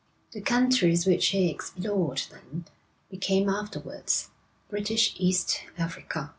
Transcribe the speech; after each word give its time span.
The 0.31 0.41
countries 0.41 1.05
which 1.05 1.27
he 1.27 1.47
explored 1.51 2.23
then, 2.31 2.65
became 3.11 3.47
afterwards 3.47 4.31
British 4.67 5.13
East 5.19 5.61
Africa. 5.77 6.29